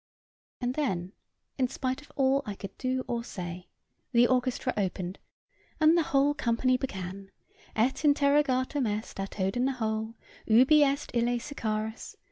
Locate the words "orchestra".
4.25-4.73